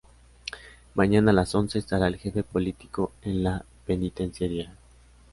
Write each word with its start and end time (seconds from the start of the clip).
Mañana 0.95 1.29
a 1.29 1.33
las 1.35 1.53
once 1.53 1.77
estará 1.77 2.07
el 2.07 2.17
jefe 2.17 2.41
político 2.41 3.11
en 3.21 3.43
la 3.43 3.63
Penitenciaría. 3.85 4.73